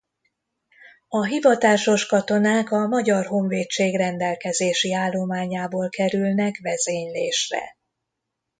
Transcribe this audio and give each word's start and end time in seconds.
A 1.09 1.25
hivatásos 1.25 2.05
katonák 2.05 2.71
a 2.71 2.87
Magyar 2.87 3.25
Honvédség 3.25 3.95
rendelkezési 3.95 4.93
állományából 4.93 5.89
kerülnek 5.89 6.59
vezénylésre. 6.61 7.77